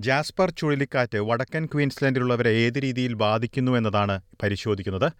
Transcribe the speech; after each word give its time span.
Jasper 0.00 0.50
ചുഴലിക്കാറ്റ് 0.50 1.18
വടക്കൻ 1.18 1.66
ക്വീൻസ്ലാൻഡിലുള്ളവരെ 1.66 2.50
ഏത് 2.50 2.82
രീതിയിൽ 2.82 3.14
ബാധിക്കുന്നു 3.14 3.72
എന്നതാണ് 3.72 4.20
പരിശോധിക്കുന്നത്. 4.42 5.12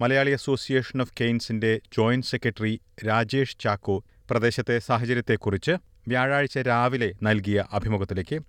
മലയാളി 0.00 0.30
അസോസിയേഷൻ 0.30 1.00
ഓഫ് 1.00 1.12
കെയ്ൻസിന്റെ 1.20 1.80
ജോയിന്റ് 1.96 2.26
സെക്രട്ടറി 2.26 2.80
രാജേഷ് 3.08 3.58
ചാക്കോ 3.60 4.04
പ്രദേശത്തെ 4.30 4.78
സാഹചര്യത്തെക്കുറിച്ച് 4.78 5.70
വ്യാഴാഴ്ച 6.08 6.58
രാവിലെ 6.58 7.12
നൽകിയ 7.22 7.64
അഭിമുഖത്തിലേക്ക്. 7.72 8.40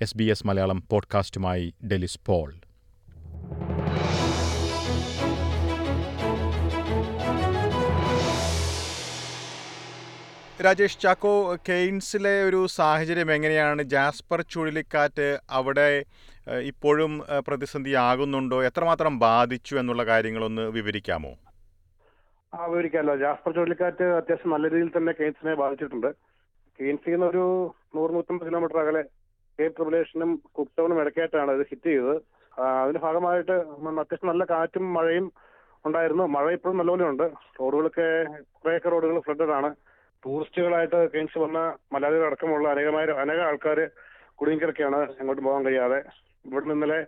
എസ് 0.00 0.16
ബി 0.16 0.24
എസ് 0.24 0.46
മലയാളം 0.46 0.84
പോഡ്കാസ്റ്റുമായി 0.90 1.74
ഡെലിസ് 1.92 2.20
പോൾ. 2.26 2.54
രാജേഷ് 10.64 10.98
ചാക്കോ 11.02 11.32
കെയ്ൻസിലെ 11.68 12.32
ഒരു 12.46 12.58
സാഹചര്യം 12.76 13.28
എങ്ങനെയാണ്? 13.34 13.82
ജാസ്പർ 13.92 14.40
ചുഴലിക്കാറ്റ് 14.52 15.28
അവിടെ 15.58 15.86
ഇപ്പോഴും 16.70 17.12
പ്രതിസന്ധി 17.18 17.40
പ്രതിസന്ധിയാകുന്നുണ്ടോ? 17.46 18.58
എത്രമാത്രം 18.68 19.14
ബാധിച്ചു 19.24 19.74
എന്നുള്ള 19.80 20.02
കാര്യങ്ങളൊന്ന് 20.10 20.64
വിവരിക്കാമോ? 20.76 21.32
ആ 22.52 22.66
വിവരിക്കാമല്ലോ. 22.72 23.14
ജാസ്പർ 23.24 23.50
ചുഴലിക്കാറ്റ് 23.58 24.06
അത്യാവശ്യം 24.18 24.52
നല്ല 24.54 24.68
രീതിയിൽ 24.74 24.90
തന്നെ 24.96 25.12
കെയ്ൻസിനെ 25.20 25.54
ബാധിച്ചിട്ടുണ്ട്. 25.62 26.10
കെയ്ൻസിൽ 26.78 27.12
നിന്ന് 27.14 27.26
ഒരു 27.32 27.44
നൂറ് 27.96 28.10
നൂറ്റമ്പത് 28.16 28.48
കിലോമീറ്റർ 28.48 28.78
അകലെ 28.84 29.02
കേപ്പ് 29.58 29.76
ട്രിബുലേഷനും 29.76 30.32
കുക്ടൗണും 30.58 31.00
ഇടയ്ക്കായിട്ടാണ് 31.02 31.52
ഇത് 31.58 31.64
ഹിറ്റ് 31.70 31.90
ചെയ്തത്. 31.92 32.16
അതിന്റെ 32.82 33.02
ഭാഗമായിട്ട് 33.06 33.52
അത്യാവശ്യം 33.52 34.30
നല്ല 34.32 34.44
കാറ്റും 34.50 34.86
മഴയും 34.96 35.28
ഉണ്ടായിരുന്നു. 35.88 36.26
മഴ 36.36 36.46
ഇപ്പോഴും 36.56 36.78
നല്ലപോലെ 36.80 37.06
ഉണ്ട്. 37.12 37.26
റോഡുകളൊക്കെ 37.60 38.08
കുറേയൊക്കെ 38.58 38.88
റോഡുകൾ 38.96 39.18
ഫ്ലഡഡ് 39.28 39.54
ആണ് 39.60 39.70
ടൂറിസ്റ്റുകളായിട്ട് 40.24 40.98
കെയ്ൻസ് 41.12 41.38
വന്ന 41.44 41.58
മലയാളികൾ 41.94 42.24
അടക്കമുള്ള 42.28 42.66
അനേകമായ 42.74 43.14
അനേകം 43.24 43.44
ആൾക്കാർ 43.50 43.78
കുടുങ്ങിക്കിടക്കുകയാണ് 44.38 45.00
എങ്ങോട്ടും 45.20 45.46
പോകാൻ 45.48 45.62
കഴിയാതെ. 45.66 46.00
ഇവിടെ 46.48 46.72
ഇന്നലെ 46.76 47.00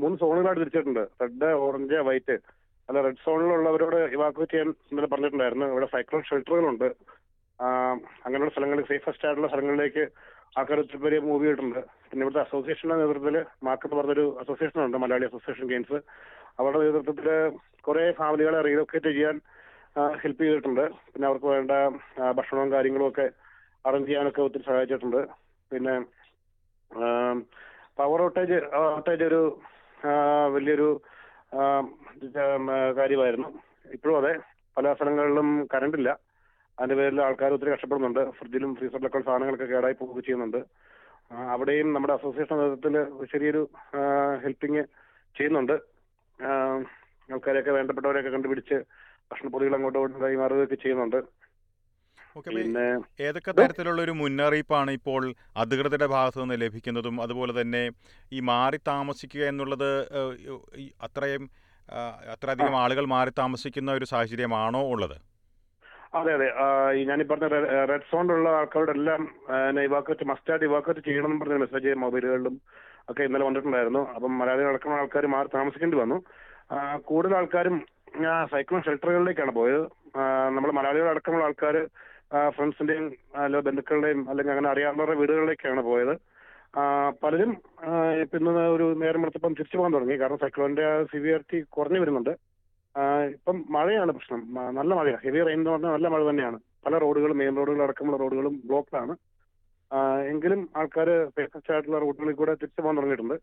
മൂന്ന് 0.00 0.16
സോണുകളായിട്ട് 0.22 0.62
തിരിച്ചിട്ടുണ്ട്. 0.62 1.04
Red 1.22 1.50
orange 1.66 2.00
white. 2.08 2.36
അല്ല 2.88 3.00
റെഡ് 3.06 3.22
സോണിലുള്ളവരോട് 3.26 3.98
ഇവാക്വേറ്റ് 4.16 4.52
ചെയ്യാൻ 4.54 4.68
ഇന്നലെ 4.90 5.08
പറഞ്ഞിട്ടുണ്ടായിരുന്നു. 5.12 5.66
ഇവിടെ 5.74 5.88
സൈക്ലോൺ 5.94 6.22
ഷെൽട്ടറുകളുണ്ട് 6.30 6.88
അങ്ങനെയുള്ള 8.24 8.52
സ്ഥലങ്ങളിൽ 8.54 8.86
സേഫസ്റ്റ് 8.90 9.26
ആയിട്ടുള്ള 9.28 9.48
സ്ഥലങ്ങളിലേക്ക് 9.52 10.04
ആൾക്കാർ 10.58 10.78
ഒത്തിരി 10.82 10.98
പേര് 11.02 11.16
മൂവ് 11.28 11.42
ചെയ്തിട്ടുണ്ട്. 11.44 11.80
പിന്നെ 12.10 12.22
ഇവിടുത്തെ 12.24 12.42
അസോസിയേഷന്റെ 12.46 12.96
നേതൃത്വത്തിൽ 13.00 13.36
മാർക്കറ്റ് 13.66 13.96
പറഞ്ഞൊരു 13.98 14.24
അസോസിയേഷൻ 14.42 14.78
ഉണ്ട് 14.86 14.98
മലയാളി 15.02 15.26
അസോസിയേഷൻ 15.30 15.66
ഗെയിംസ് 15.72 15.98
അവരുടെ 16.60 16.80
നേതൃത്വത്തിൽ 16.84 17.28
കുറെ 17.86 18.04
ഫാമിലികളെ 18.20 18.60
റീലൊക്കേറ്റ് 18.68 19.10
ചെയ്യാൻ 19.16 19.36
ഹെൽപ്പ് 20.22 20.42
ചെയ്തിട്ടുണ്ട്. 20.44 20.84
പിന്നെ 21.12 21.26
അവർക്ക് 21.28 21.46
വേണ്ട 21.46 21.72
ഭക്ഷണവും 22.38 22.72
കാര്യങ്ങളും 22.72 23.06
ഒക്കെ 23.08 23.26
അറേഞ്ച് 23.86 24.08
ചെയ്യാനൊക്കെ 24.08 24.42
ഒത്തിരി 24.46 24.64
സഹായിച്ചിട്ടുണ്ട്. 24.68 25.20
പിന്നെ 25.70 25.94
പവർ 27.98 28.20
ഔട്ടേജ് 28.22 28.58
ഔട്ടേജ് 28.98 29.24
ഒരു 29.30 29.40
വലിയൊരു 30.54 30.88
കാര്യമായിരുന്നു. 32.98 33.48
ഇപ്പോഴും 33.96 34.16
അതെ. 34.20 34.32
പല 34.76 34.92
സ്ഥലങ്ങളിലും 34.94 35.48
കറണ്ട് 35.72 35.96
ഇല്ല. 36.00 36.10
അതിന്റെ 36.78 36.96
പേരിൽ 37.00 37.18
ആൾക്കാർ 37.22 37.52
ഒത്തിരി 37.52 37.70
കഷ്ടപ്പെടുന്നുണ്ട്. 37.70 38.22
ഫ്രിഡ്ജിലും 38.36 38.70
ഫ്രീസറിലൊക്കെ 38.76 39.20
സാധനങ്ങളൊക്കെ 39.26 39.66
കേടായി 39.72 39.96
പോവുകയും 40.00 40.24
ചെയ്യുന്നുണ്ട്. 40.26 40.60
അവിടെയും 41.54 41.88
നമ്മുടെ 41.94 42.14
അസോസിയേഷൻ 42.18 42.56
നേതൃത്വത്തിൽ 42.60 43.26
ചെറിയൊരു 43.32 43.62
ഹെൽപ്പിങ് 44.44 44.82
ചെയ്യുന്നുണ്ട്. 45.38 45.74
ആൾക്കാരെയൊക്കെ 47.34 47.72
വേണ്ടപ്പെട്ടവരെയൊക്കെ 47.78 48.30
കണ്ടുപിടിച്ച് 48.30 48.78
ഭക്ഷണപ്പൊടികൾ 49.30 49.74
അങ്ങോട്ടും 49.74 49.98
ഇങ്ങോട്ടും 49.98 50.24
കൈമാറുകയൊക്കെ 50.24 50.78
ചെയ്യുന്നുണ്ട്. 50.84 51.20
പിന്നെ 52.48 52.84
ഏതൊക്കെ 53.20 53.52
തരത്തിലുള്ള 53.52 54.00
ഒരു 54.02 54.12
മുന്നറിയിപ്പാണ് 54.20 54.90
ഇപ്പോൾ 54.90 55.22
അധികൃതരുടെ 55.56 56.06
ഭാഗത്തു 56.06 56.38
നിന്ന് 56.40 56.56
ലഭിക്കുന്നതും 56.60 57.16
അതുപോലെ 57.22 57.52
തന്നെ 57.60 57.82
ഈ 58.32 58.40
മാറി 58.50 58.78
താമസിക്കുക 58.88 59.42
എന്നുള്ളത് 59.52 59.90
അത്രയും 61.06 61.44
അത്രയധികം 62.34 62.74
ആളുകൾ 62.82 63.04
മാറി 63.14 63.32
താമസിക്കുന്ന 63.38 63.90
ഒരു 63.92 64.04
സാഹചര്യമാണോ 64.04 64.82
ഉള്ളത്? 64.92 65.16
അതെ 66.18 66.30
അതെ. 66.36 66.46
ഈ 66.98 67.02
ഞാനീ 67.04 67.24
പറഞ്ഞ 67.30 67.48
റെഡ് 67.90 68.06
സോണിലുള്ള 68.10 68.48
ആൾക്കാരുടെ 68.60 68.94
എല്ലാം 68.98 69.22
ഇവാക്കറ്റ് 69.84 70.24
മസ്റ്റായിട്ട് 70.30 71.02
ചെയ്യണം 71.08 71.30
എന്ന് 71.32 71.42
പറഞ്ഞ 71.42 71.58
മെസ്സേജ് 71.64 71.94
മൊബൈലുകളിലും 72.04 72.54
ഒക്കെ 73.10 73.22
ഇന്നലെ 73.28 73.44
വന്നിട്ടുണ്ടായിരുന്നു. 73.44 74.02
അപ്പം 74.16 74.32
മലയാളികൾ 74.38 74.70
അടക്കമുള്ള 74.72 75.00
ആൾക്കാർ 75.02 75.26
മാറി 75.34 75.48
താമസിക്കേണ്ടി 75.56 75.98
വന്നു. 76.02 76.18
കൂടുതൽ 77.08 77.34
ആൾക്കാരും 77.36 77.76
സൈക്ലോൺ 78.52 78.82
ഷെൽട്ടറുകളിലേക്കാണ് 78.86 79.52
പോയത്. 79.58 79.82
നമ്മൾ 80.56 80.70
മലയാളികൾ 80.78 81.08
അടക്കമുള്ള 81.12 81.44
ആൾക്കാർ 81.48 81.76
ഫ്രണ്ട്സിന്റെയും 82.56 83.06
അല്ല 83.44 83.60
ബന്ധുക്കളുടെയും 83.68 84.20
അല്ലെങ്കിൽ 84.30 84.52
അങ്ങനെ 84.54 84.70
അറിയാവുന്നവരുടെ 84.72 85.16
വീടുകളിലേക്കാണ് 85.20 85.82
പോയത്. 85.88 86.14
പലരും 87.22 87.52
പിന്നെ 88.32 88.50
ഒരു 88.74 88.86
നേരം 89.02 89.22
എടുത്തപ്പം 89.24 89.56
തിരിച്ചു 89.58 89.76
പോകാൻ 89.78 89.94
തുടങ്ങി. 89.94 90.16
കാരണം 90.20 90.40
സൈക്ലോണിന്റെ 90.42 90.86
സിവിയറിറ്റി 91.12 91.60
കുറഞ്ഞു 91.76 92.00
വരുന്നുണ്ട്. 92.02 92.32
ഇപ്പം 93.36 93.56
മഴയാണ് 93.76 94.12
പ്രശ്നം. 94.16 94.40
നല്ല 94.78 94.90
മഴയാണ് 94.98 95.22
ഹെവി 95.24 95.40
റെയിൻ 95.48 95.60
എന്ന് 95.60 95.70
പറഞ്ഞാൽ 95.72 95.92
നല്ല 95.96 96.08
മഴ 96.14 96.22
തന്നെയാണ്. 96.30 96.58
പല 96.86 96.98
റോഡുകളും 97.04 97.38
മെയിൻ 97.40 97.56
റോഡുകൾ 97.60 97.82
അടക്കമുള്ള 97.86 98.18
റോഡുകളും 98.22 98.54
ബ്ലോക്ക്ഡാണ്. 98.68 99.14
എങ്കിലും 100.32 100.60
ആൾക്കാർ 100.80 101.08
സേഫസ്റ്റ് 101.36 101.72
ആയിട്ടുള്ള 101.74 101.98
റൂട്ടുകളിൽ 102.04 102.36
കൂടെ 102.40 102.52
തിരിച്ചു 102.60 102.80
പോകാൻ 102.80 102.98
തുടങ്ങിയിട്ടുണ്ട്. 102.98 103.36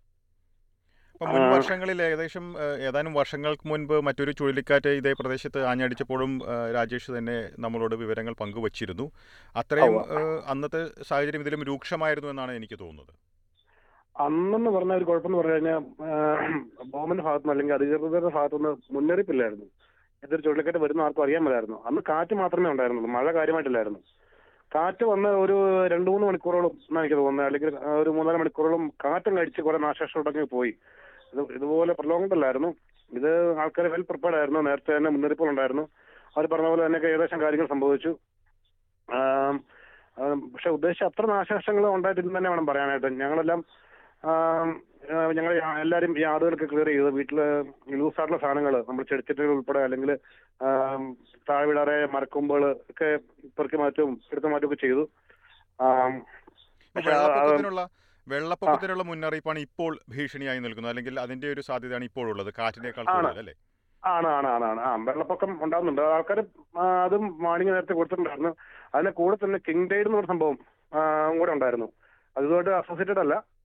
മുൻ 1.22 1.44
വർഷങ്ങളിൽ 1.52 2.00
ഏകദേശം 2.08 2.46
ഏതാനും 2.88 3.14
വർഷങ്ങൾക്ക് 3.20 3.66
മുൻപ് 3.70 3.94
മറ്റൊരു 4.08 4.32
ചുഴലിക്കാറ്റ് 4.40 4.92
ഇതേ 5.00 5.12
പ്രദേശത്ത് 5.20 5.60
ആഞ്ഞടിച്ചപ്പോഴും 5.70 6.32
രാജേഷ് 6.76 7.10
തന്നെ 7.18 7.38
നമ്മളോട് 7.64 7.96
വിവരങ്ങൾ 8.02 8.34
പങ്കുവച്ചിരുന്നു. 8.42 9.06
അത്രയും 9.62 9.96
അന്നത്തെ 10.54 10.82
സാഹചര്യം 11.10 11.44
ഇതിലും 11.46 11.64
രൂക്ഷമായിരുന്നു 11.70 12.30
എന്നാണ് 12.34 12.52
എനിക്ക് 12.60 12.78
തോന്നുന്നത്. 12.84 13.14
അന്നെന്ന് 14.26 14.70
പറഞ്ഞ 14.76 14.94
ഒരു 15.00 15.08
കുഴപ്പമെന്ന് 15.08 15.40
പറഞ്ഞു 15.40 15.56
കഴിഞ്ഞാൽ 15.56 15.82
ഗവൺമെന്റ് 16.94 17.24
ഭാഗത്തുനിന്ന് 17.24 17.54
അല്ലെങ്കിൽ 17.54 17.76
അധികൃതരുടെ 17.78 18.32
ഭാഗത്തുനിന്ന് 18.38 18.72
മുന്നറിയിപ്പില്ലായിരുന്നു. 18.96 19.68
ഇതൊരു 20.24 20.42
ചുഴലിക്കാറ്റ് 20.42 20.80
വരുന്ന 20.86 21.02
ആർക്കും 21.02 21.24
അറിയാൻ 21.24 21.44
മേലായിരുന്നു. 21.44 21.78
അന്ന് 21.88 22.02
കാറ്റ് 22.10 22.36
മാത്രമേ 22.36 22.70
ഉണ്ടായിരുന്നുള്ളൂ. 22.72 23.12
മഴ 23.18 23.34
കാര്യമായിട്ടില്ലായിരുന്നു. 23.34 24.00
കാറ്റ് 24.76 25.06
വന്ന് 25.06 25.30
ഒരു 25.30 25.56
രണ്ടു 25.88 26.10
മൂന്ന് 26.12 26.28
മണിക്കൂറോളം 26.28 26.72
എന്നാണ് 26.90 27.06
എനിക്ക് 27.06 27.16
തോന്നുന്നത് 27.16 27.46
അല്ലെങ്കിൽ 27.46 27.70
ഒരു 28.02 28.10
മൂന്നാൽ 28.10 28.38
മണിക്കൂറോളം 28.38 28.84
കാറ്റും 29.06 29.38
കഴിച്ച് 29.38 29.62
കുറെ 29.62 29.80
തുടങ്ങി 30.16 30.46
പോയി. 30.52 30.74
ഇത് 31.34 31.42
ഇതുപോലെ 31.52 31.94
പ്രലോങ്ഡ് 31.94 32.34
അല്ലായിരുന്നു. 32.34 32.70
ഇത് 33.12 33.32
ആൾക്കാർ 33.60 33.86
വെൽ 33.88 34.02
പ്രിപ്പയർഡ് 34.02 34.38
ആയിരുന്നു. 34.38 34.60
നേരത്തെ 34.60 34.98
തന്നെ 34.98 35.10
മുന്നറിയിപ്പുകൾ 35.10 35.50
ഉണ്ടായിരുന്നു. 35.50 35.86
അവർ 36.38 36.46
പറഞ്ഞ 36.48 36.68
പോലെ 36.68 36.86
തന്നെ 36.86 37.00
ഏകദേശം 37.08 37.42
കാര്യങ്ങൾ 37.42 37.68
സംഭവിച്ചു. 37.68 38.12
പക്ഷെ 40.54 40.70
ഉദ്ദേശിച്ച 40.70 41.04
അത്ര 41.04 41.26
നാശനഷ്ടങ്ങൾ 41.26 41.86
ഉണ്ടായിട്ടില്ലെന്ന് 41.96 42.40
തന്നെ 42.40 42.50
വേണം 42.50 42.66
പറയാനായിട്ട്. 42.66 43.10
ഞങ്ങളെല്ലാം 43.22 43.60
ഞങ്ങൾ 45.12 45.80
എല്ലാവരും 45.82 46.20
ഈ 46.20 46.24
ആടുകളൊക്കെ 46.24 46.66
ക്ലിയർ 46.66 46.88
ചെയ്ത് 46.88 47.10
വീട്ടിൽ 47.10 47.42
ലൂസ് 47.90 48.22
ആയിട്ടുള്ള 48.22 48.38
സാധനങ്ങൾ 48.38 48.86
നമ്മൾ 48.90 49.04
ചെടിച്ചട്ടികൾ 49.04 49.48
ഉൾപ്പെടെ 49.48 49.80
അല്ലെങ്കിൽ 49.80 50.16
താഴെ 51.50 51.66
വിടാറെ 51.66 52.06
മരക്കൊമ്പുകൾ 52.06 52.72
ഒക്കെ 52.72 53.20
പെറുക്കി 53.48 53.76
മാറ്റവും 53.76 54.22
എടുത്തു 54.32 54.74
ചെയ്തു. 54.74 55.10
പക്ഷെ 56.96 57.12
ആ- 57.12 57.14
ആ- 57.14 57.20
വെള്ളപ്പൊക്കത്തിനുള്ള 57.20 57.90
വെള്ളപ്പൊക്കത്തിനുള്ള 58.28 59.04
മുന്നറിയിപ്പാണ് 59.04 59.60
ഇപ്പോൾ 59.60 59.98
ഭീഷണിയായി 60.10 60.60
നിൽക്കുന്നത്. 60.60 60.90
അല്ലെങ്കിൽ 60.90 61.20
അതിന്റെ 61.20 61.52
ഒരു 61.52 61.62
സാധ്യതയാണ് 61.62 62.04
ഇപ്പോഴുള്ളത് 62.04 62.54
കാറ്റിനേക്കാൾ 62.58 63.06
ആണ്. 63.10 63.22
കൂടുതൽ 63.22 63.40
അല്ലേ? 63.40 63.54
ആണ് 64.06 64.28
ആണ് 64.28 64.48
ആണ് 64.48 64.66
ആണ്. 64.66 64.80
ആ 64.80 64.96
വെള്ളപ്പൊക്കം 64.96 65.64
ഉണ്ടാകുന്നുണ്ട് 65.64 66.02
ആൾക്കാർ 66.02 66.40
അതും 66.80 67.44
വാണിംഗ് 67.44 67.74
നേരത്തെ 67.74 67.94
കൊടുത്തിട്ടുണ്ടായിരുന്നു. 67.94 68.56
അതിന്റെ 68.96 69.12
കൂടെ 69.12 69.36
തന്നെ 69.36 69.60
കിങ് 69.60 69.90
ഡേഡ് 69.90 70.08
എന്ന് 70.08 70.18
പറഞ്ഞ 70.18 70.28
സംഭവം 70.28 70.60
കൂടെ 71.40 71.52
ഉണ്ടായിരുന്നു. 71.52 71.92
അതുമായിട്ട് 72.38 72.70
അസോസിയേറ്റഡ് 72.70 73.20
അല്ല. 73.20 73.57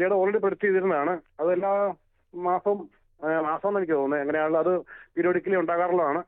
ഡേഡ് 0.00 0.12
ഓൾറെഡി 0.12 0.38
പ്രൊഡിക്ട് 0.38 0.64
ചെയ്തിരുന്നതാണ്. 0.64 1.20
അത് 1.40 1.52
എല്ലാ 1.52 1.94
മാസം 2.34 2.76
എന്ന് 3.20 3.78
എനിക്ക് 3.78 3.92
തോന്നുന്നത്. 3.92 4.20
എങ്ങനെയാണല്ലോ 4.20 4.60
അത് 4.60 4.78
പീരിയോഡിക്കലി 5.16 5.56
ഉണ്ടാകാറുള്ളതാണ്. 5.56 6.22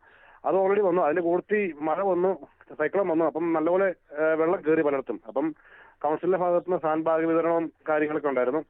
അത് 0.44 0.56
ഓൾറെഡി 0.56 0.80
വന്നു. 0.80 1.02
അതിന് 1.02 1.20
കൂടുതൽ 1.20 1.74
മഴ 1.80 2.02
വന്നു 2.02 2.30
സൈക്ലോൺ 2.78 3.08
വന്നു. 3.08 3.24
അപ്പം 3.24 3.52
നല്ലപോലെ 3.52 3.94
വെള്ളം 4.34 4.60
കയറി 4.68 4.82
പലയിടത്തും. 4.82 5.20
അപ്പം 5.26 5.54
കൗൺസിലിന്റെ 6.02 6.38
ഭാഗത്തുനിന്ന് 6.38 6.82
സാൻ 6.82 7.02
ഭാഗ 7.02 7.24
വിതരണവും 7.24 7.72
കാര്യങ്ങളൊക്കെ 7.88 8.28
ഉണ്ടായിരുന്നു. 8.28 8.64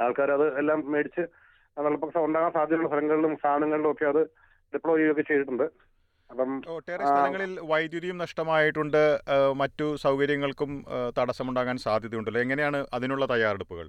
ആൾക്കാർ 0.00 0.30
അത് 0.30 0.58
എല്ലാം 0.58 0.90
മേടിച്ച് 0.92 1.20
വെള്ളപ്പൊക്കം 1.78 2.24
ഉണ്ടാകാൻ 2.24 2.52
സാധ്യതയുള്ള 2.52 2.88
സ്ഥലങ്ങളിലും 2.88 3.36
സ്ഥാനങ്ങളിലും 3.36 3.90
ഒക്കെ 3.90 4.04
അത് 4.04 4.22
ഡിപ്ലോയ് 4.74 4.98
ചെയ്യുകയൊക്കെ 4.98 5.22
ചെയ്തിട്ടുണ്ട്. 5.22 5.66
അപ്പം 6.30 6.50
ഒട്ടേറെ 6.74 7.04
സ്ഥലങ്ങളിൽ 7.08 7.52
വൈദ്യുതിയും 7.70 8.16
നഷ്ടമായിട്ടുണ്ട്. 8.22 9.02
മറ്റു 9.60 9.86
സൗകര്യങ്ങൾക്കും 10.04 10.70
തടസ്സമുണ്ടാകാൻ 11.18 11.76
സാധ്യതയുണ്ടല്ലോ. 11.86 12.40
എങ്ങനെയാണ് 12.46 12.78
അതിനുള്ള 12.96 13.26
തയ്യാറെടുപ്പുകൾ? 13.32 13.86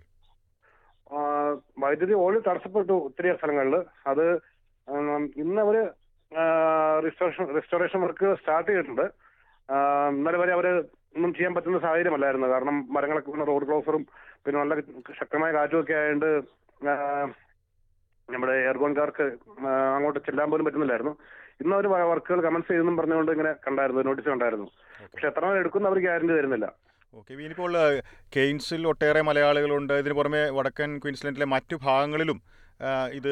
വൈദ്യുതി 1.84 2.14
ഓൾറെഡി 2.24 2.44
തടസ്സപ്പെട്ടു 2.50 2.96
ഒത്തിരി 3.08 3.30
സ്ഥലങ്ങളിൽ. 3.40 3.76
അത് 4.12 4.26
ഇന്ന് 5.44 5.60
അവർ 5.66 5.78
റിസ്റ്റോറേഷൻ 7.06 7.48
റിസ്റ്റോറേഷൻ 7.58 8.00
വർക്ക് 8.06 8.28
സ്റ്റാർട്ട് 8.42 8.70
ചെയ്തിട്ടുണ്ട്. 8.70 9.06
ഇന്നലെ 10.18 10.38
വരെ 10.42 10.54
അവർ 10.58 10.68
ഒന്നും 11.16 11.32
ചെയ്യാൻ 11.38 11.54
പറ്റുന്ന 11.56 11.80
സാഹചര്യമല്ലായിരുന്നു. 11.86 12.48
കാരണം 12.54 12.78
മരങ്ങളൊക്കെ 12.96 13.30
പിന്നെ 13.34 13.48
റോഡ് 13.52 13.68
ക്ലോസറും 13.70 14.04
പിന്നെ 14.44 14.58
നല്ല 14.62 14.76
ശക്തമായ 15.20 15.50
കാറ്റും 15.58 15.80
ഒക്കെ 15.82 15.96
ആയതുകൊണ്ട് 16.02 16.30
നമ്മുടെ 18.30 18.54
എയർഗോൺകാർക്ക് 18.68 19.26
അങ്ങോട്ട് 19.96 20.20
ചെല്ലാൻ 20.28 20.48
പോലും 20.52 20.66
പറ്റുന്നില്ലായിരുന്നു. 20.68 21.14
ഇന്ന് 21.62 21.76
അവർ 21.78 21.88
വർക്കുകൾ 22.12 22.40
കമൻസ് 22.48 22.70
ചെയ്തെന്നും 22.72 22.98
പറഞ്ഞുകൊണ്ട് 23.00 23.32
ഇങ്ങനെ 23.36 23.52
കണ്ടായിരുന്നു 23.66 24.04
നോട്ടീസ് 24.08 24.30
കണ്ടായിരുന്നു. 24.34 24.68
പക്ഷെ 25.14 25.28
എത്ര 25.32 25.44
നാൾ 25.46 25.58
എടുക്കുന്ന 25.62 25.90
അവർ 25.92 26.00
ഗ്യാരണ്ടി 26.06 26.34
തരുന്നില്ല. 26.38 26.68
ഓക്കെ 27.20 27.32
ഇനിയിപ്പോൾ 27.34 27.74
കെയിൻസിൽ 28.36 28.82
ഒട്ടേറെ 28.92 29.22
മലയാളികളുണ്ട്. 29.30 29.94
ഇതിന് 30.02 30.16
പുറമെ 30.20 30.44
വടക്കൻ 30.58 30.92
ക്വീൻസ്ലൻഡിലെ 31.04 31.48
മറ്റു 31.56 31.76
ഭാഗങ്ങളിലും 31.86 32.40
ഇത് 33.20 33.32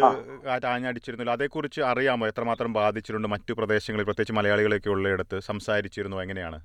ആഞ്ഞടിച്ചിരുന്നല്ലോ 0.69 1.33
അതേക്കുറിച്ച് 1.37 1.81
അറിയാമോ? 1.89 2.25
എത്രമാത്രം 2.31 2.71
ബാധിച്ചിട്ടുണ്ട് 2.77 3.27
മറ്റു 3.33 3.53
പ്രദേശങ്ങളിൽ 3.59 4.07
പ്രത്യേകിച്ച് 4.09 4.37
മലയാളികളൊക്കെ 4.37 4.89
ഉള്ളയിടത്ത് 4.95 5.39
സംസാരിച്ചിരുന്നു? 5.49 6.17
എങ്ങനെയാണ്? 6.23 6.59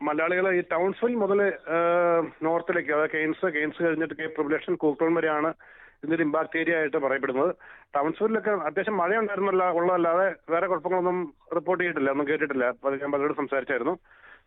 മലയാളികൾ 0.00 0.46
ഈ 0.58 0.60
ടൗൺസിൽ 0.74 1.14
മുതൽ 1.22 1.40
നോർത്തിലേക്ക് 2.46 2.92
അതായത് 2.96 3.12
കെയ്ൻസ് 3.14 3.48
കെയ്ൻസ് 3.56 3.80
കഴിഞ്ഞിട്ട് 3.86 4.14
കേപ്പ് 4.20 4.34
പ്രിബുലേഷൻ 4.36 4.74
കൂക്ടോൺ 4.84 5.12
വരെയാണ് 5.18 5.50
ഇതിന്റെ 6.04 6.24
ഇമ്പാക്ട് 6.24 6.58
ഏരിയ 6.58 6.76
ആയിട്ട് 6.76 6.96
പറയപ്പെടുന്നത്. 6.96 7.50
ടൗൺസൂരിലൊക്കെ 7.96 8.50
അത്യാവശ്യം 8.50 8.96
മഴ 9.00 9.18
ഉണ്ടായിരുന്നല്ല 9.18 9.64
ഉള്ളതല്ലാതെ 9.78 10.26
വേറെ 10.52 10.66
കുഴപ്പങ്ങളൊന്നും 10.66 11.18
റിപ്പോർട്ട് 11.56 11.80
ചെയ്തിട്ടില്ല 11.82 12.10
ഒന്നും 12.10 12.28
കേട്ടിട്ടില്ല. 12.28 12.66
അത് 12.86 12.94
ഞാൻ 13.02 13.10
പലരോട് 13.12 13.36
സംസാരിച്ചായിരുന്നു. 13.40 13.94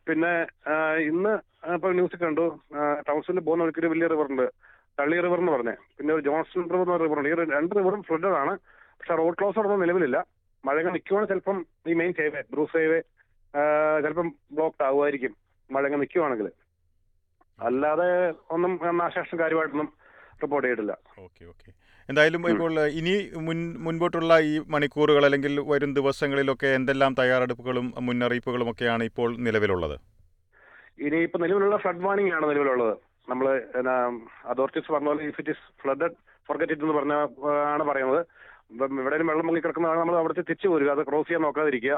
പിന്നെ 0.08 0.34
ഇന്ന് 1.12 1.34
ഇപ്പൊ 1.76 1.90
ന്യൂസ് 1.92 2.18
കണ്ടു 2.24 2.46
ടൗൺസൂരിൽ 3.08 3.42
പോകുന്ന 3.48 3.64
ഒരു 3.64 3.88
വലിയ 3.94 4.08
റിവർ 4.08 4.28
ഉണ്ട്. 4.32 4.48
തള്ളി 5.00 5.18
റിവർ 5.26 5.40
എന്ന് 5.40 5.52
പറഞ്ഞേ. 5.52 5.76
പിന്നെ 5.98 6.12
ഒരു 6.14 6.24
ജോൺസൺ 6.28 6.70
റിവർ 6.74 6.86
എന്ന് 6.88 7.00
റിവർ 7.06 7.18
ഉണ്ട്. 7.20 7.30
ഈ 7.30 7.36
രണ്ട് 7.56 7.76
റിവറും 7.76 8.04
ഫ്ലഡഡ് 8.04 8.38
ആണ്. 8.44 8.54
പക്ഷെ 9.00 9.16
റോഡ് 9.16 9.38
ക്ലോസ് 9.40 9.60
ഒന്നും 9.60 9.82
നിലവിലില്ല. 9.86 10.18
മഴകൾ 10.66 10.92
നിൽക്കുവാണ് 10.92 11.28
ചിലപ്പം 11.28 11.58
ഈ 11.88 11.94
മെയിൻ 11.94 12.14
ഹൈവേ 12.20 12.42
ബ്രൂസ് 12.52 12.78
ഹൈവേ 12.78 13.00
ചിലപ്പം 14.04 14.30
ബ്ലോക്ക്ഡ് 14.52 14.86
ആവുമായിരിക്കും. 14.86 15.34
മഴകൾ 15.72 15.98
നിൽക്കുവാണെങ്കിൽ 16.04 16.48
അല്ലാതെ 17.60 18.10
ഒന്നും 18.56 18.72
നാശനഷ്ടം 18.98 19.40
കാര്യമായിട്ടൊന്നും 19.40 19.90
റിപ്പോർട്ട് 20.44 20.66
ചെയ്തിട്ടില്ല 20.68 20.94
ഓക്കെ 21.26 21.44
ഓക്കെ. 21.52 21.70
എന്തായാലും 22.10 22.42
ഇപ്പോൾ 22.52 22.74
ഇനി 23.00 23.14
മുൻ 23.48 23.60
മുൻപോട്ടുള്ള 23.86 24.34
ഈ 24.50 24.54
മണിക്കൂറുകൾ 24.74 25.24
അല്ലെങ്കിൽ 25.28 25.54
വരും 25.72 25.92
ദിവസങ്ങളിലൊക്കെ 26.00 26.70
എന്തെല്ലാം 26.80 27.12
തയ്യാറെടുപ്പുകളും 27.20 27.88
മുന്നറിയിപ്പുകളും 28.08 28.68
ഒക്കെയാണ് 28.72 29.04
ഇപ്പോൾ 29.10 29.30
നിലവിലുള്ളത്? 29.48 29.96
ഇനി 31.06 31.20
ഇപ്പൊ 31.28 31.40
നിലവിലുള്ള 31.44 31.78
ഫ്ലഡ് 31.84 32.04
വാർണിംഗ് 32.06 32.34
ആണ് 32.38 32.46
നിലവിലുള്ളത് 32.52 32.94
നമ്മൾ 33.32 33.48
അതോറിറ്റീസ് 34.52 34.92
പറഞ്ഞ 34.96 35.08
പോലെ 35.12 35.24
if 35.30 35.42
it 35.42 35.54
is 35.56 35.66
flood 35.82 36.10
forget 36.50 36.74
it 36.76 36.86
എന്ന് 36.88 36.98
പറഞ്ഞ 37.00 37.16
ആണ് 37.74 37.84
പറയുന്നത്. 37.90 38.22
എവിടെയും 39.02 39.28
വെള്ളം 39.32 39.46
മുങ്ങി 39.48 39.62
കിടക്കുന്നതാണ് 39.64 40.00
നമ്മൾ 40.02 40.16
അവിടുത്തെ 40.22 40.44
തിരിച്ചു 40.50 40.68
പോരുക. 40.72 40.90
അത് 40.96 41.04
ക്രോസ് 41.10 41.28
ചെയ്യാൻ 41.30 41.44
നോക്കാതിരിക്കുക. 41.48 41.98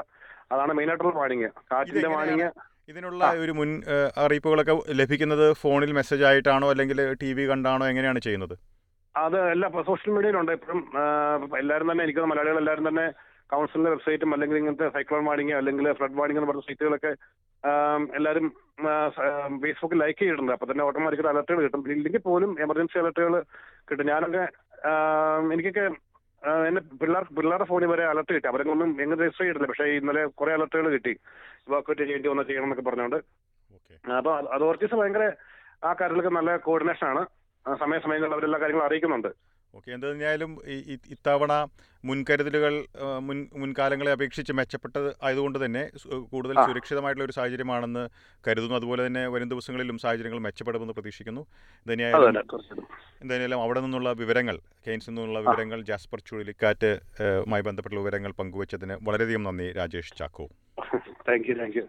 അതാണ് 0.54 0.72
മെയിൻ 0.78 0.90
ആയിട്ടുള്ള 0.90 1.14
വാണിംഗ്. 1.22 1.48
കാറ്റിന്റെ 1.72 2.00
ഇതെങ്ങനെയാണ്? 2.02 2.48
വാർണിംഗ് 2.88 2.92
ഇതിനുള്ള 2.92 3.24
ഒരു 3.44 3.52
മുൻ 3.58 3.70
അറിയിപ്പുകളൊക്കെ 4.24 4.74
ലഭിക്കുന്നത് 5.00 5.46
ഫോണിൽ 5.62 5.90
മെസ്സേജ് 5.98 6.24
ആയിട്ടാണോ 6.28 6.66
അല്ലെങ്കിൽ 6.72 6.98
ടി 7.22 7.30
വി 7.36 7.44
കണ്ടാണോ 7.50 7.84
എങ്ങനെയാണ് 7.92 8.20
ചെയ്യുന്നത്? 8.26 8.54
അത് 9.14 9.38
എല്ലാ 9.54 9.68
സോഷ്യൽ 9.88 10.12
മീഡിയയിലുണ്ട് 10.16 10.52
ഇപ്പം 10.58 10.78
എല്ലാവരും 11.60 11.90
തന്നെ 11.90 12.04
എനിക്ക് 12.06 12.30
മലയാളികൾ 12.32 12.58
എല്ലാവരും 12.62 12.86
തന്നെ 12.88 13.06
കൗൺസിലിന്റെ 13.52 13.90
വെബ്സൈറ്റും 13.92 14.32
അല്ലെങ്കിൽ 14.34 14.56
ഇങ്ങനത്തെ 14.60 14.88
സൈക്ലോൺ 14.96 15.22
വാണിംഗ് 15.28 15.54
അല്ലെങ്കിൽ 15.58 15.86
ഫ്ലഡ് 15.98 16.18
വാണിങ് 16.20 16.38
എന്ന് 16.40 16.50
പറഞ്ഞ 16.50 16.64
സൈറ്റുകളൊക്കെ 16.68 17.12
എല്ലാവരും 18.18 18.46
ഫേസ്ബുക്കിൽ 19.62 20.00
ലൈക്ക് 20.02 20.18
ചെയ്തിട്ടുണ്ട്. 20.20 20.52
അപ്പൊ 20.56 20.66
തന്നെ 20.70 20.84
ഓട്ടോമാറ്റിക്കൽ 20.88 21.28
അലർട്ടുകൾ 21.30 21.60
കിട്ടും. 21.64 21.84
ഇല്ലെങ്കിൽ 21.96 22.22
പോലും 22.28 22.50
എമർജൻസി 22.66 22.98
അലർട്ടുകൾ 23.02 23.34
കിട്ടും. 23.88 24.06
ഞാനൊക്കെ 24.12 24.44
എനിക്കൊക്കെ 25.54 25.86
എന്നെ 26.68 26.80
പിള്ളേർ 27.00 27.24
പിള്ളേരുടെ 27.36 27.66
ഫോണിൽ 27.68 27.86
വരെ 27.86 28.04
അലർട്ട് 28.04 28.32
കിട്ടി. 28.32 28.48
അവരൊന്നും 28.48 28.90
എങ്ങനെ 29.02 29.20
രജിസ്റ്റർ 29.20 29.42
ചെയ്തിട്ടില്ല. 29.44 29.68
പക്ഷേ 29.68 29.84
ഇന്നലെ 29.84 30.24
കുറെ 30.26 30.52
അലർട്ടുകൾ 30.52 30.88
കിട്ടി. 30.88 31.10
ഇവാക്വേറ്റ് 31.68 32.02
ചെയ്യേണ്ടി 32.02 32.28
വന്ന 32.28 32.42
ചെയ്യണം 32.42 32.64
എന്നൊക്കെ 32.64 32.84
പറഞ്ഞുകൊണ്ട് 32.90 33.16
അപ്പോൾ 33.16 34.16
അപ്പൊ 34.16 34.54
അതോറിറ്റീസ് 34.54 34.94
ഭയങ്കര 34.94 35.24
ആ 35.84 35.92
കാര്യത്തിലൊക്കെ 35.92 36.30
നല്ല 36.30 36.56
കോർഡിനേഷൻ 36.56 37.06
ആണ്. 37.06 37.22
സമയാസമയങ്ങളിൽ 37.78 38.34
അവരെല്ലാ 38.34 38.58
കാര്യങ്ങളും 38.58 38.86
അറിയിക്കുന്നുണ്ട്. 38.86 39.28
ഓക്കെ 39.78 39.90
എന്ത് 39.92 40.06
തന്നെയായാലും 40.06 40.52
ഈ- 40.68 40.84
ഇത്തവണ 41.10 41.52
മുൻകരുതലുകൾ 42.04 42.74
മുൻ 43.20 43.38
മുൻകാലങ്ങളെ 43.56 44.10
അപേക്ഷിച്ച് 44.12 44.52
മെച്ചപ്പെട്ടത് 44.52 45.08
ആയതുകൊണ്ട് 45.22 45.58
തന്നെ 45.64 45.82
കൂടുതൽ. 46.30 46.56
സുരക്ഷിതമായിട്ടുള്ള 46.66 47.24
ഒരു 47.24 47.32
സാഹചര്യമാണെന്ന് 47.32 48.04
കരുതുന്നു. 48.44 48.74
അതുപോലെ 48.74 49.06
തന്നെ 49.06 49.28
വരും 49.28 49.48
ദിവസങ്ങളിലും 49.48 49.98
സാഹചര്യങ്ങൾ 49.98 50.38
മെച്ചപ്പെടുമെന്ന് 50.38 50.94
പ്രതീക്ഷിക്കുന്നു. 50.94 51.42
എന്തായാലും 51.86 52.38
എന്തായാലും 53.22 53.62
അവിടെ 53.62 53.80
നിന്നുള്ള 53.80 54.12
വിവരങ്ങൾ 54.14 54.56
കെയ്ൻസിൽ 54.86 55.10
നിന്നുള്ള 55.10 55.40
വിവരങ്ങൾ 55.40 55.80
ജാസ്പർ 55.82 56.20
ചുഴലിക്കാറ്റ് 56.20 56.92
ഏഹ്, 57.20 57.42
മായി 57.46 57.62
ബന്ധപ്പെട്ടുള്ള 57.62 58.02
വിവരങ്ങൾ 58.04 58.32
പങ്കുവച്ചതിന് 58.32 58.96
വളരെയധികം 59.02 59.42
നന്ദി 59.42 59.72
Rajesh 59.72 60.16
Chacko. 60.16 60.46
Thank 61.28 61.48
you 61.50 61.54
thank 61.54 61.78
you 61.78 61.84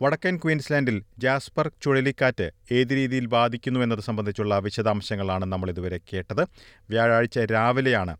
വടക്കൻ 0.00 0.36
ക്വീൻസ്ലാൻഡിൽ 0.36 1.02
ജാസ്പർ 1.18 1.70
ചുഴലിക്കാറ്റ് 1.82 2.50
ഏത് 2.70 2.90
രീതിയിൽ 2.90 3.26
ബാധിക്കുന്നു 3.26 3.80
എന്നത് 3.80 4.00
സംബന്ധിച്ചുള്ള 4.00 4.58
വിശദാംശങ്ങളാണ് 4.58 5.44
നമ്മൾ 5.44 5.70
ഇതുവരെ 5.70 6.00
കേട്ടത്. 6.12 6.42
വ്യാഴാഴ്ച 6.90 7.38
രാവിലെയാണ് 7.38 8.16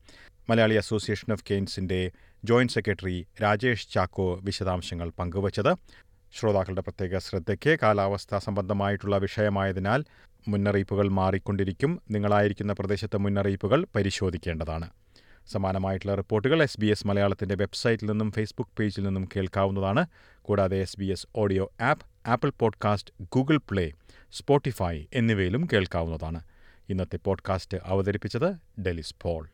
മലയാളി 0.51 0.75
അസോസിയേഷൻ 0.75 1.33
ഓഫ് 1.33 1.45
കെയ്ൻസിന്റെ 1.51 2.11
ജോയിന്റ് 2.45 2.73
സെക്രട്ടറി 2.73 3.27
രാജേഷ് 3.43 3.89
ചാക്കോ 3.95 4.41
വിശദാംശങ്ങൾ 4.43 5.11
പങ്കുവച്ചത്. 5.11 5.75
ശ്രോതാക്കളുടെ 6.39 6.81
പ്രത്യേക 6.81 7.19
ശ്രദ്ധയ്ക്ക് 7.19 7.79
കാലാവസ്ഥാ 7.83 8.39
സംബന്ധമായിട്ടുള്ള 8.39 9.17
വിഷയമായതിനാൽ 9.17 10.05
മുന്നറിയിപ്പുകൾ 10.49 11.09
മാറിക്കൊണ്ടിരിക്കും. 11.09 12.03
നിങ്ങളായിരിക്കുന്ന 12.11 12.73
പ്രദേശത്തെ 12.73 13.19
മുന്നറിയിപ്പുകൾ 13.19 13.87
പരിശോധിക്കേണ്ടതാണ്. 13.97 15.02
സമാനമായിട്ടുള്ള 15.49 16.15
റിപ്പോർട്ടുകൾ 16.15 16.63
എസ് 16.63 16.81
ബി 16.81 16.87
എസ് 16.87 17.07
മലയാളത്തിന്റെ 17.07 17.55
വെബ്സൈറ്റിൽ 17.55 18.11
നിന്നും 18.11 18.33
ഫേസ്ബുക്ക് 18.33 18.71
പേജിൽ 18.79 19.03
നിന്നും 19.03 19.29
കേൾക്കാവുന്നതാണ്. 19.37 20.07
കൂടാതെ 20.43 20.77
S 20.77 21.01
B 21.01 21.05
S 21.05 21.27
audio 21.37 21.73
app 21.81 22.07
Apple 22.27 22.53
podcast 22.59 23.15
Google 23.33 23.57
Play 23.57 23.93
Spotify 24.33 25.05
എന്നിവയിലും 25.13 25.69
കേൾക്കാവുന്നതാണ്. 25.73 26.41
ഇന്നത്തെ 26.89 27.19
പോഡ്കാസ്റ്റ് 27.25 27.79
അവതരിപ്പിച്ചത് 27.85 28.81
ഡെലിസ് 28.81 29.15
പോൾ. 29.23 29.49